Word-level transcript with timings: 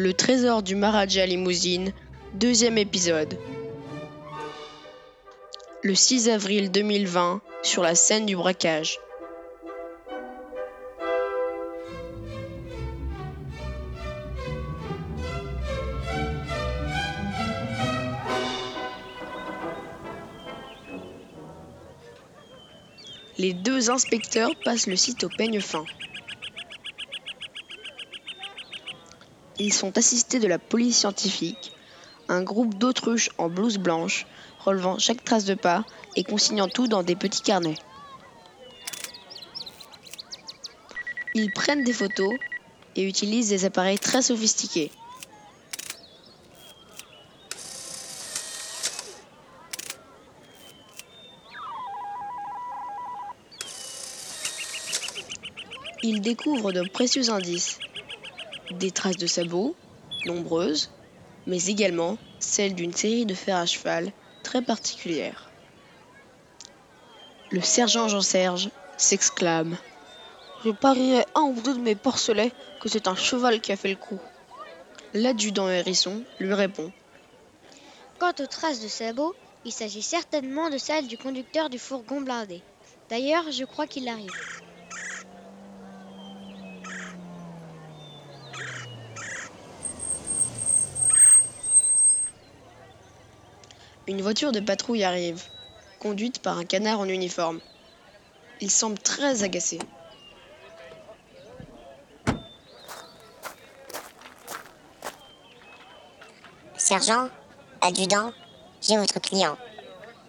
Le 0.00 0.14
trésor 0.14 0.62
du 0.62 0.76
Maharaja 0.76 1.26
Limousine, 1.26 1.92
deuxième 2.32 2.78
épisode. 2.78 3.36
Le 5.82 5.92
6 5.92 6.28
avril 6.28 6.70
2020, 6.70 7.40
sur 7.64 7.82
la 7.82 7.96
scène 7.96 8.24
du 8.24 8.36
braquage. 8.36 9.00
Les 23.36 23.52
deux 23.52 23.90
inspecteurs 23.90 24.52
passent 24.64 24.86
le 24.86 24.94
site 24.94 25.24
au 25.24 25.28
peigne 25.28 25.60
fin. 25.60 25.84
Ils 29.60 29.72
sont 29.72 29.98
assistés 29.98 30.38
de 30.38 30.46
la 30.46 30.60
police 30.60 30.98
scientifique, 30.98 31.72
un 32.28 32.42
groupe 32.42 32.78
d'autruches 32.78 33.30
en 33.38 33.48
blouse 33.48 33.78
blanche, 33.78 34.26
relevant 34.60 34.98
chaque 34.98 35.24
trace 35.24 35.44
de 35.46 35.54
pas 35.54 35.84
et 36.14 36.22
consignant 36.22 36.68
tout 36.68 36.86
dans 36.86 37.02
des 37.02 37.16
petits 37.16 37.42
carnets. 37.42 37.78
Ils 41.34 41.52
prennent 41.52 41.82
des 41.82 41.92
photos 41.92 42.32
et 42.94 43.02
utilisent 43.02 43.48
des 43.48 43.64
appareils 43.64 43.98
très 43.98 44.22
sophistiqués. 44.22 44.92
Ils 56.04 56.20
découvrent 56.20 56.72
de 56.72 56.88
précieux 56.88 57.30
indices, 57.30 57.80
des 58.72 58.90
traces 58.90 59.16
de 59.16 59.26
sabots, 59.26 59.74
nombreuses, 60.26 60.90
mais 61.46 61.66
également 61.66 62.18
celles 62.38 62.74
d'une 62.74 62.92
série 62.92 63.26
de 63.26 63.34
fers 63.34 63.56
à 63.56 63.66
cheval 63.66 64.12
très 64.42 64.62
particulière. 64.62 65.50
Le 67.50 67.60
sergent 67.60 68.08
Jean-Serge 68.08 68.70
s'exclame 68.96 69.78
Je 70.64 70.70
parierais 70.70 71.26
un 71.34 71.42
ou 71.42 71.60
deux 71.60 71.74
de 71.74 71.80
mes 71.80 71.94
porcelets 71.94 72.52
que 72.80 72.88
c'est 72.88 73.08
un 73.08 73.16
cheval 73.16 73.60
qui 73.60 73.72
a 73.72 73.76
fait 73.76 73.88
le 73.88 73.96
coup. 73.96 74.20
L'adjudant 75.14 75.70
Hérisson 75.70 76.22
lui 76.38 76.52
répond 76.52 76.92
Quant 78.18 78.32
aux 78.40 78.46
traces 78.46 78.80
de 78.80 78.88
sabots, 78.88 79.34
il 79.64 79.72
s'agit 79.72 80.02
certainement 80.02 80.68
de 80.70 80.78
celles 80.78 81.06
du 81.06 81.16
conducteur 81.16 81.70
du 81.70 81.78
fourgon 81.78 82.20
blindé. 82.20 82.62
D'ailleurs, 83.08 83.50
je 83.50 83.64
crois 83.64 83.86
qu'il 83.86 84.08
arrive. 84.08 84.30
Une 94.08 94.22
voiture 94.22 94.52
de 94.52 94.60
patrouille 94.60 95.04
arrive, 95.04 95.42
conduite 96.00 96.38
par 96.38 96.56
un 96.56 96.64
canard 96.64 96.98
en 96.98 97.08
uniforme. 97.08 97.60
Il 98.62 98.70
semble 98.70 98.98
très 98.98 99.42
agacé. 99.42 99.78
Sergent, 106.78 107.28
adjudant, 107.82 108.32
j'ai 108.80 108.96
votre 108.96 109.20
client. 109.20 109.58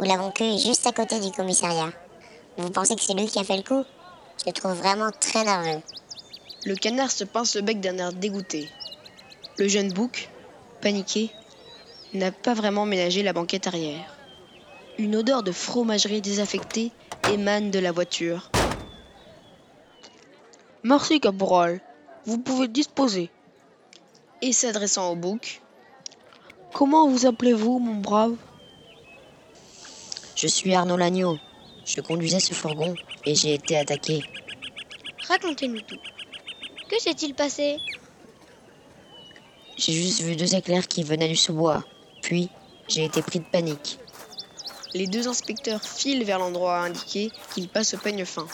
Nous 0.00 0.06
l'avons 0.06 0.32
cueilli 0.32 0.58
juste 0.58 0.88
à 0.88 0.92
côté 0.92 1.20
du 1.20 1.30
commissariat. 1.30 1.92
Vous 2.56 2.70
pensez 2.70 2.96
que 2.96 3.02
c'est 3.02 3.14
lui 3.14 3.26
qui 3.26 3.38
a 3.38 3.44
fait 3.44 3.56
le 3.56 3.62
coup? 3.62 3.84
Je 4.40 4.46
le 4.46 4.52
trouve 4.54 4.72
vraiment 4.72 5.12
très 5.20 5.44
nerveux. 5.44 5.80
Le 6.66 6.74
canard 6.74 7.12
se 7.12 7.22
pince 7.22 7.54
le 7.54 7.62
bec 7.62 7.80
d'un 7.80 7.98
air 7.98 8.12
dégoûté. 8.12 8.68
Le 9.56 9.68
jeune 9.68 9.92
bouc, 9.92 10.28
paniqué, 10.80 11.30
n'a 12.14 12.32
pas 12.32 12.54
vraiment 12.54 12.86
ménagé 12.86 13.22
la 13.22 13.32
banquette 13.32 13.66
arrière. 13.66 14.14
Une 14.98 15.16
odeur 15.16 15.42
de 15.42 15.52
fromagerie 15.52 16.20
désaffectée 16.20 16.90
émane 17.32 17.70
de 17.70 17.78
la 17.78 17.92
voiture. 17.92 18.50
Merci, 20.82 21.20
caporal. 21.20 21.80
Vous 22.24 22.38
pouvez 22.38 22.68
disposer. 22.68 23.30
Et 24.42 24.52
s'adressant 24.52 25.10
au 25.12 25.16
bouc 25.16 25.60
Comment 26.72 27.08
vous 27.08 27.26
appelez-vous, 27.26 27.78
mon 27.78 27.96
brave? 27.96 28.36
Je 30.36 30.46
suis 30.46 30.74
Arnaud 30.74 30.96
Lagneau. 30.96 31.38
Je 31.84 32.00
conduisais 32.00 32.40
ce 32.40 32.54
fourgon 32.54 32.94
et 33.24 33.34
j'ai 33.34 33.54
été 33.54 33.76
attaqué. 33.76 34.22
Racontez-nous 35.26 35.80
tout. 35.80 35.98
Que 36.88 37.00
s'est-il 37.00 37.34
passé? 37.34 37.78
J'ai 39.76 39.92
juste 39.92 40.22
vu 40.22 40.36
deux 40.36 40.54
éclairs 40.54 40.88
qui 40.88 41.02
venaient 41.02 41.28
du 41.28 41.36
sous-bois. 41.36 41.84
Puis, 42.28 42.50
j'ai 42.88 43.06
été 43.06 43.22
pris 43.22 43.38
de 43.38 43.46
panique. 43.46 43.98
Les 44.92 45.06
deux 45.06 45.28
inspecteurs 45.28 45.82
filent 45.82 46.24
vers 46.24 46.38
l'endroit 46.38 46.80
indiqué 46.80 47.30
qu'ils 47.54 47.70
passent 47.70 47.94
au 47.94 47.96
peigne 47.96 48.26
fin. 48.26 48.46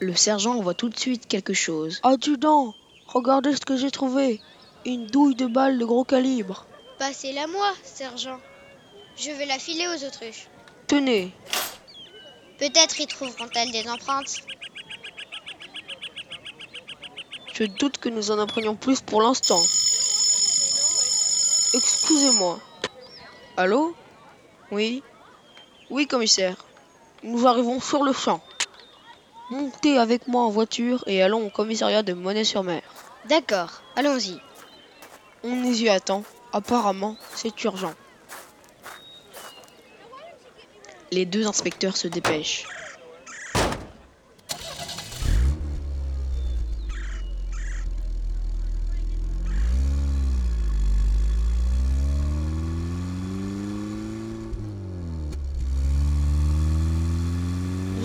Le 0.00 0.14
sergent 0.14 0.60
voit 0.60 0.74
tout 0.74 0.90
de 0.90 0.98
suite 0.98 1.26
quelque 1.26 1.54
chose. 1.54 2.00
Adjudant, 2.02 2.74
regardez 3.06 3.56
ce 3.56 3.64
que 3.64 3.78
j'ai 3.78 3.90
trouvé. 3.90 4.42
Une 4.84 5.06
douille 5.06 5.36
de 5.36 5.46
balles 5.46 5.78
de 5.78 5.86
gros 5.86 6.04
calibre. 6.04 6.66
Passez-la 6.98 7.46
moi, 7.46 7.72
sergent. 7.82 8.38
Je 9.16 9.30
vais 9.30 9.46
la 9.46 9.58
filer 9.58 9.86
aux 9.88 10.06
autruches. 10.06 10.46
Tenez. 10.86 11.32
Peut-être 12.58 13.00
y 13.00 13.06
trouveront-elles 13.06 13.72
des 13.72 13.88
empreintes. 13.88 14.42
Je 17.54 17.64
doute 17.64 17.96
que 17.96 18.10
nous 18.10 18.30
en 18.30 18.38
apprenions 18.38 18.76
plus 18.76 19.00
pour 19.00 19.22
l'instant. 19.22 19.62
Excusez-moi. 21.74 22.60
Allô? 23.56 23.96
Oui? 24.70 25.02
Oui, 25.90 26.06
commissaire. 26.06 26.56
Nous 27.24 27.48
arrivons 27.48 27.80
sur 27.80 28.04
le 28.04 28.12
champ. 28.12 28.40
Montez 29.50 29.98
avec 29.98 30.28
moi 30.28 30.42
en 30.42 30.50
voiture 30.50 31.02
et 31.08 31.20
allons 31.20 31.44
au 31.44 31.50
commissariat 31.50 32.04
de 32.04 32.12
Monnaie-sur-Mer. 32.12 32.82
D'accord, 33.28 33.82
allons-y. 33.96 34.38
On 35.42 35.56
nous 35.56 35.82
y 35.82 35.88
attend. 35.88 36.22
Apparemment, 36.52 37.16
c'est 37.34 37.64
urgent. 37.64 37.94
Les 41.10 41.26
deux 41.26 41.48
inspecteurs 41.48 41.96
se 41.96 42.06
dépêchent. 42.06 42.68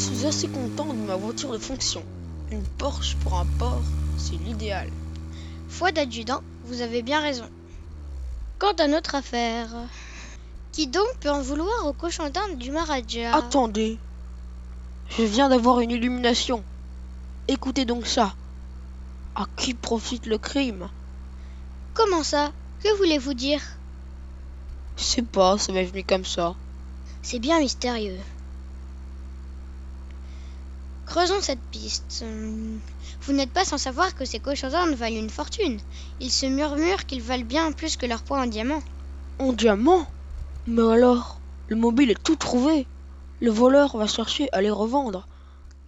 Suis 0.00 0.26
assez 0.26 0.48
content 0.48 0.86
de 0.94 0.98
ma 0.98 1.16
voiture 1.16 1.52
de 1.52 1.58
fonction. 1.58 2.02
Une 2.50 2.62
Porsche 2.78 3.16
pour 3.16 3.38
un 3.38 3.44
port, 3.58 3.82
c'est 4.16 4.36
l'idéal. 4.36 4.88
Foi 5.68 5.92
d'adjudant, 5.92 6.40
vous 6.64 6.80
avez 6.80 7.02
bien 7.02 7.20
raison. 7.20 7.48
Quant 8.58 8.72
à 8.78 8.86
notre 8.86 9.14
affaire, 9.14 9.68
qui 10.72 10.86
donc 10.86 11.06
peut 11.20 11.30
en 11.30 11.42
vouloir 11.42 11.86
au 11.86 11.92
cochon 11.92 12.30
d'Inde 12.30 12.58
du 12.58 12.70
Maharaja 12.70 13.34
Attendez. 13.34 13.98
Je 15.18 15.22
viens 15.22 15.50
d'avoir 15.50 15.80
une 15.80 15.90
illumination. 15.90 16.64
Écoutez 17.46 17.84
donc 17.84 18.06
ça. 18.06 18.34
À 19.34 19.44
qui 19.56 19.74
profite 19.74 20.24
le 20.24 20.38
crime? 20.38 20.88
Comment 21.92 22.22
ça? 22.22 22.52
Que 22.82 22.96
voulez-vous 22.96 23.34
dire? 23.34 23.60
Je 24.96 25.02
sais 25.02 25.22
pas, 25.22 25.58
ça 25.58 25.72
m'est 25.72 25.84
venu 25.84 26.04
comme 26.04 26.24
ça. 26.24 26.54
C'est 27.22 27.38
bien 27.38 27.58
mystérieux. 27.60 28.18
Creusons 31.10 31.40
cette 31.40 31.60
piste. 31.72 32.22
Hum, 32.22 32.78
Vous 33.22 33.32
n'êtes 33.32 33.50
pas 33.50 33.64
sans 33.64 33.78
savoir 33.78 34.14
que 34.14 34.24
ces 34.24 34.38
cochons 34.38 34.68
d'Inde 34.70 34.94
valent 34.94 35.16
une 35.16 35.28
fortune. 35.28 35.80
Il 36.20 36.30
se 36.30 36.46
murmure 36.46 37.04
qu'ils 37.04 37.20
valent 37.20 37.44
bien 37.44 37.72
plus 37.72 37.96
que 37.96 38.06
leur 38.06 38.22
poids 38.22 38.38
en 38.40 38.46
diamant. 38.46 38.80
En 39.40 39.52
diamant 39.52 40.06
Mais 40.68 40.82
alors, 40.82 41.40
le 41.66 41.74
mobile 41.74 42.12
est 42.12 42.22
tout 42.22 42.36
trouvé. 42.36 42.86
Le 43.40 43.50
voleur 43.50 43.96
va 43.96 44.06
chercher 44.06 44.48
à 44.52 44.62
les 44.62 44.70
revendre. 44.70 45.26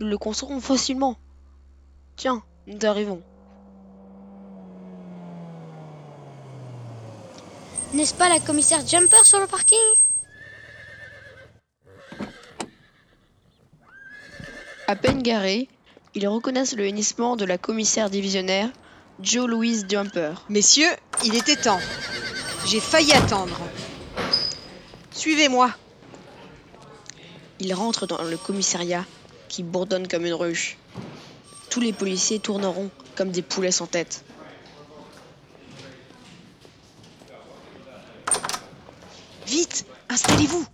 Nous 0.01 0.09
le 0.09 0.19
construirons 0.19 0.61
facilement. 0.61 1.17
Tiens, 2.17 2.43
nous 2.67 2.85
arrivons. 2.85 3.23
N'est-ce 7.95 8.15
pas 8.15 8.29
la 8.29 8.41
commissaire 8.41 8.85
Jumper 8.85 9.25
sur 9.25 9.39
le 9.39 9.47
parking? 9.47 9.79
À 14.93 14.95
peine 14.95 15.23
garés, 15.23 15.69
ils 16.15 16.29
reconnaissent 16.29 16.77
le 16.77 16.87
hennissement 16.87 17.35
de 17.37 17.47
la 17.47 17.57
commissaire 17.57 18.11
divisionnaire, 18.11 18.69
Joe 19.23 19.49
Louise 19.49 19.87
Jumper. 19.89 20.35
Messieurs, 20.51 20.91
il 21.25 21.35
était 21.35 21.57
temps. 21.57 21.81
J'ai 22.67 22.79
failli 22.79 23.11
attendre. 23.15 23.59
Suivez-moi. 25.11 25.71
Ils 27.59 27.73
rentrent 27.73 28.07
dans 28.07 28.23
le 28.23 28.37
commissariat, 28.37 29.07
qui 29.49 29.63
bourdonne 29.63 30.07
comme 30.09 30.27
une 30.27 30.35
ruche. 30.35 30.77
Tous 31.71 31.81
les 31.81 31.95
policiers 31.95 32.39
tourneront 32.39 32.91
comme 33.15 33.31
des 33.31 33.41
poulets 33.41 33.73
sans 33.73 33.87
tête. 33.87 34.23
Vite, 39.47 39.87
installez-vous. 40.11 40.67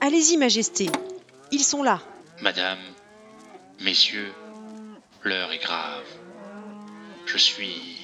Allez-y, 0.00 0.38
Majesté. 0.38 0.88
Ils 1.52 1.62
sont 1.62 1.82
là. 1.82 2.00
Madame, 2.40 2.78
messieurs, 3.80 4.32
l'heure 5.22 5.52
est 5.52 5.58
grave. 5.58 6.04
Je 7.26 7.38
suis 7.38 7.98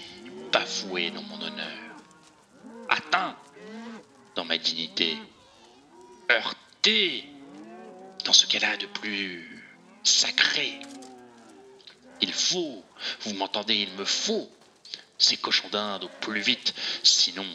bafoué 0.52 1.10
dans 1.10 1.22
mon 1.22 1.40
honneur, 1.40 1.78
atteint 2.88 3.36
dans 4.34 4.44
ma 4.44 4.58
dignité, 4.58 5.16
heurté 6.30 7.24
dans 8.24 8.32
ce 8.32 8.46
qu'elle 8.46 8.64
a 8.64 8.76
de 8.76 8.86
plus 8.86 9.64
sacré. 10.02 10.80
Il 12.20 12.32
faut, 12.32 12.84
vous 13.22 13.34
m'entendez, 13.34 13.74
il 13.74 13.92
me 13.92 14.04
faut 14.04 14.50
ces 15.18 15.36
cochons 15.36 15.68
d'Inde 15.68 16.04
au 16.04 16.10
plus 16.20 16.40
vite, 16.40 16.74
sinon 17.02 17.46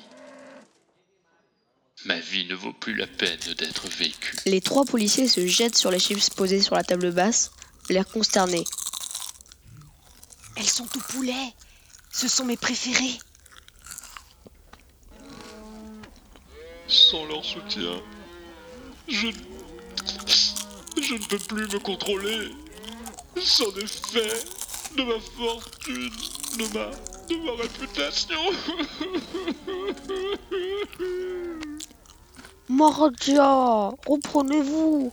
ma 2.05 2.19
vie 2.19 2.45
ne 2.45 2.55
vaut 2.55 2.73
plus 2.73 2.93
la 2.93 3.07
peine 3.07 3.39
d'être 3.57 3.87
vécue. 3.87 4.37
Les 4.45 4.61
trois 4.61 4.85
policiers 4.85 5.27
se 5.27 5.45
jettent 5.45 5.75
sur 5.77 5.91
les 5.91 5.99
chips 5.99 6.29
posées 6.29 6.61
sur 6.61 6.75
la 6.75 6.83
table 6.83 7.11
basse, 7.11 7.51
l'air 7.93 8.07
consterné. 8.07 8.63
Elles 10.55 10.69
sont 10.69 10.87
au 10.95 10.99
poulet. 11.11 11.53
Ce 12.11 12.27
sont 12.27 12.45
mes 12.45 12.57
préférés. 12.57 13.19
Sans 16.87 17.25
leur 17.25 17.43
soutien, 17.43 18.01
je, 19.07 19.27
je 21.01 21.13
ne 21.13 21.27
peux 21.27 21.37
plus 21.37 21.67
me 21.67 21.79
contrôler. 21.79 22.49
C'en 23.39 23.69
est 23.75 23.87
fait 23.87 24.45
de 24.95 25.03
ma 25.03 25.19
fortune, 25.19 26.09
de 26.57 26.63
ma, 26.73 26.89
de 27.27 27.35
ma 27.45 27.61
réputation. 27.61 28.39
Maharaja, 32.69 33.91
reprenez-vous. 34.07 35.11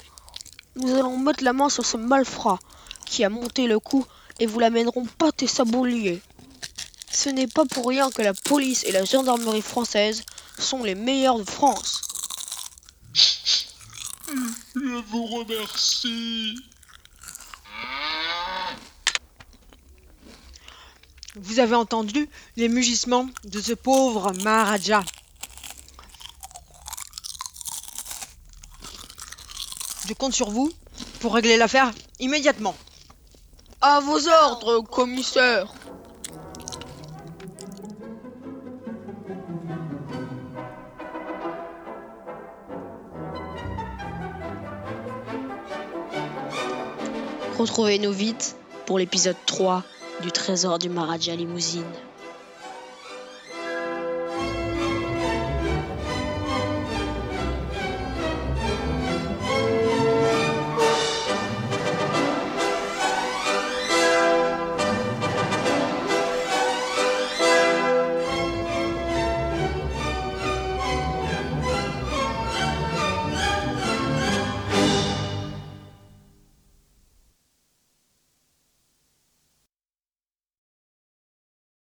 Nous 0.76 0.94
allons 0.94 1.19
mettre 1.19 1.44
la 1.44 1.53
main 1.53 1.69
sur 1.69 1.87
ce 1.87 1.97
malfrat 1.97 2.59
qui 3.06 3.23
a 3.25 3.29
monté 3.29 3.67
le 3.67 3.79
coup 3.79 4.05
et 4.41 4.47
vous 4.47 4.59
l'amènerons 4.59 5.06
pâte 5.06 5.43
et 5.43 5.47
sablier. 5.47 6.21
Ce 7.11 7.29
n'est 7.29 7.47
pas 7.47 7.65
pour 7.65 7.88
rien 7.88 8.11
que 8.11 8.23
la 8.23 8.35
police 8.35 8.85
et 8.85 8.93
la 8.93 9.05
gendarmerie 9.05 9.62
française 9.62 10.25
sont 10.59 10.82
les 10.82 10.94
meilleurs 10.94 11.38
de 11.38 11.49
France. 11.49 12.00
Je 14.75 15.03
vous 15.11 15.26
remercie. 15.26 16.56
Vous 21.37 21.59
avez 21.59 21.75
entendu 21.75 22.29
les 22.56 22.69
mugissements 22.69 23.29
de 23.44 23.61
ce 23.61 23.73
pauvre 23.73 24.32
Maharaja. 24.43 25.05
Je 30.06 30.12
compte 30.12 30.35
sur 30.35 30.51
vous 30.51 30.71
pour 31.21 31.35
régler 31.35 31.56
l'affaire 31.56 31.91
immédiatement. 32.21 32.75
À 33.81 34.01
vos 34.01 34.29
ordres, 34.29 34.81
commissaire. 34.83 35.73
Retrouvez-nous 47.59 48.12
vite 48.12 48.57
pour 48.85 48.99
l'épisode 48.99 49.37
3 49.47 49.83
du 50.21 50.33
Trésor 50.33 50.79
du 50.79 50.91
Maharaja 50.91 51.35
Limousine. 51.35 51.85